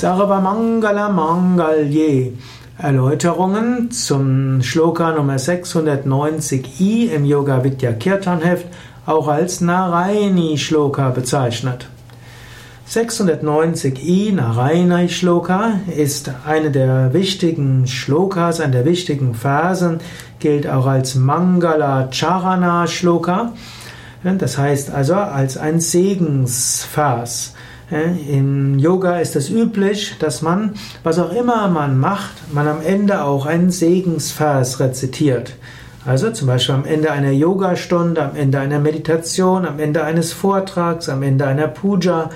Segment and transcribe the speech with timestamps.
[0.00, 2.32] Sarva Mangala Mangalye.
[2.78, 8.64] Erläuterungen zum Shloka Nummer 690i im Yoga Vidya Kirtan Heft,
[9.04, 11.86] auch als Narayani Shloka bezeichnet.
[12.88, 19.98] 690i Narayani Shloka ist eine der wichtigen Shlokas, eine der wichtigen Versen,
[20.38, 23.52] gilt auch als Mangala Charana Shloka.
[24.24, 27.52] Das heißt also als ein Segensvers.
[27.90, 33.24] Im Yoga ist es üblich, dass man, was auch immer man macht, man am Ende
[33.24, 35.54] auch einen Segensvers rezitiert.
[36.06, 41.08] Also zum Beispiel am Ende einer Yogastunde, am Ende einer Meditation, am Ende eines Vortrags,
[41.08, 42.30] am Ende einer Puja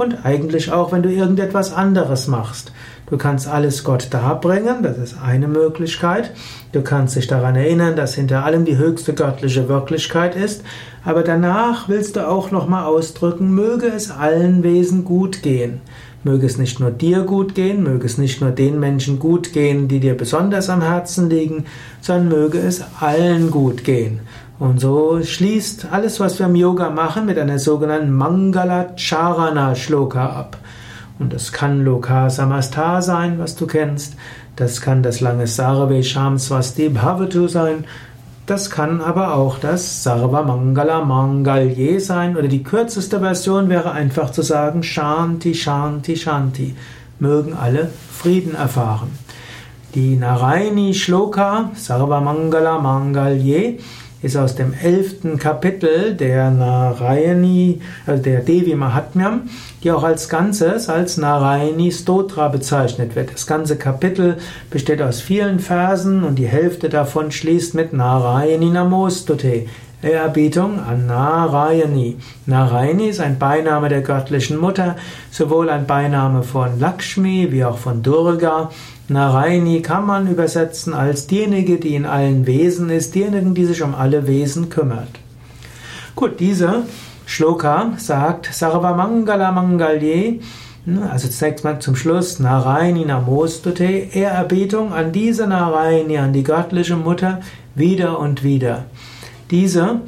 [0.00, 2.72] und eigentlich auch, wenn du irgendetwas anderes machst.
[3.10, 6.30] Du kannst alles Gott darbringen, das ist eine Möglichkeit.
[6.72, 10.62] Du kannst dich daran erinnern, dass hinter allem die höchste göttliche Wirklichkeit ist.
[11.04, 15.80] Aber danach willst du auch nochmal ausdrücken, möge es allen Wesen gut gehen.
[16.22, 19.88] Möge es nicht nur dir gut gehen, möge es nicht nur den Menschen gut gehen,
[19.88, 21.64] die dir besonders am Herzen liegen,
[22.00, 24.20] sondern möge es allen gut gehen.
[24.60, 30.26] Und so schließt alles, was wir im Yoga machen, mit einer sogenannten Mangala Charana Shloka
[30.26, 30.58] ab.
[31.18, 34.16] Und das kann Loka Samastar sein, was du kennst.
[34.56, 37.86] Das kann das lange Sarve Sham Bhavatu sein.
[38.44, 42.36] Das kann aber auch das Sarva Mangala Mangalye sein.
[42.36, 46.76] Oder die kürzeste Version wäre einfach zu sagen Shanti, Shanti, Shanti.
[47.18, 49.10] Mögen alle Frieden erfahren.
[49.94, 53.78] Die Narayani Shloka Sarva Mangala Mangalye
[54.22, 59.48] ist aus dem elften Kapitel der Narayani, also der Devi Mahatmyam,
[59.82, 63.32] die auch als Ganzes als Narayani Stotra bezeichnet wird.
[63.32, 64.36] Das ganze Kapitel
[64.70, 69.66] besteht aus vielen Versen und die Hälfte davon schließt mit Narayani Namostute.
[70.02, 72.16] Ehrerbietung an Narayani.
[72.46, 74.96] Narayani ist ein Beiname der göttlichen Mutter,
[75.30, 78.70] sowohl ein Beiname von Lakshmi wie auch von Durga.
[79.08, 83.94] Narayani kann man übersetzen als diejenige, die in allen Wesen ist, diejenigen, die sich um
[83.94, 85.20] alle Wesen kümmert.
[86.16, 86.84] Gut, diese
[87.26, 90.40] Shloka sagt Sarva Mangala Mangalye,
[91.10, 97.40] also zunächst mal zum Schluss Narayani Namostute, Ehrerbietung an diese Narayani, an die göttliche Mutter,
[97.74, 98.86] wieder und wieder.
[99.50, 100.02] Diese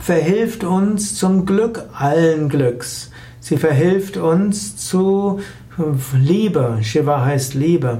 [0.00, 3.10] verhilft uns zum Glück allen Glücks.
[3.40, 5.40] Sie verhilft uns zu
[6.14, 6.78] Liebe.
[6.82, 7.98] Shiva heißt Liebe.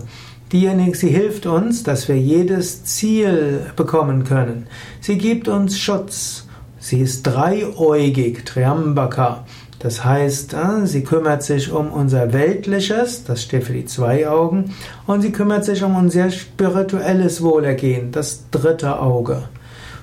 [0.52, 4.66] Diejenige, sie hilft uns, dass wir jedes Ziel bekommen können.
[5.00, 6.46] Sie gibt uns Schutz.
[6.78, 9.44] Sie ist dreieugig, Triambaka.
[9.78, 14.74] Das heißt, äh, sie kümmert sich um unser Weltliches, das steht für die zwei Augen,
[15.06, 19.44] und sie kümmert sich um unser spirituelles Wohlergehen, das dritte Auge.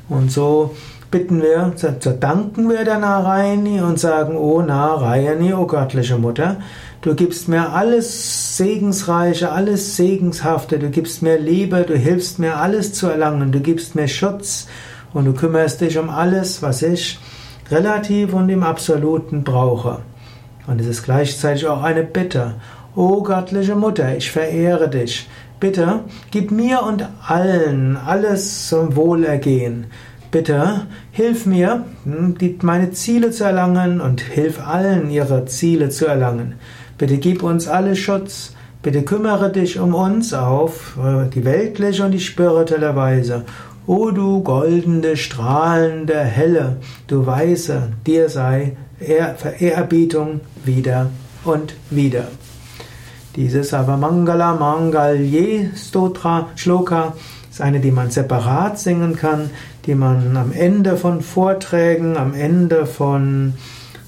[0.10, 0.76] Und so
[1.12, 6.58] bitten wir, so danken wir der Narayani und sagen, O Narayani, o göttliche Mutter,
[7.02, 12.94] du gibst mir alles Segensreiche, alles Segenshafte, du gibst mir Liebe, du hilfst mir alles
[12.94, 14.68] zu erlangen, du gibst mir Schutz
[15.14, 17.20] und du kümmerst dich um alles, was ich
[17.72, 20.00] relativ und im Absoluten brauche.
[20.68, 22.56] Und es ist gleichzeitig auch eine Bitte.
[22.96, 25.30] O göttliche Mutter, ich verehre dich.
[25.60, 29.88] Bitte gib mir und allen alles zum Wohlergehen.
[30.30, 36.56] Bitte hilf mir, hm, meine Ziele zu erlangen und hilf allen, ihre Ziele zu erlangen.
[36.98, 38.54] Bitte gib uns alle Schutz.
[38.84, 43.44] Bitte kümmere dich um uns auf äh, die weltliche und die spirituelle Weise.
[43.88, 51.10] O du goldene, strahlende, helle, du weiße, dir sei Ehrerbietung wieder
[51.46, 52.28] und wieder.
[53.38, 57.14] Dieses Avamangala Mangalye Stotra Shloka
[57.52, 59.52] ist eine, die man separat singen kann,
[59.86, 63.54] die man am Ende von Vorträgen, am Ende von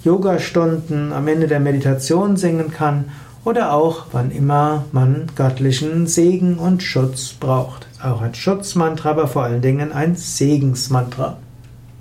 [0.03, 3.05] Yogastunden, am Ende der Meditation singen kann
[3.45, 7.87] oder auch wann immer man göttlichen Segen und Schutz braucht.
[8.01, 11.37] Auch ein Schutzmantra, aber vor allen Dingen ein Segensmantra.